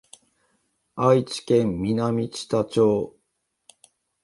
[0.95, 3.15] 愛知県南知多町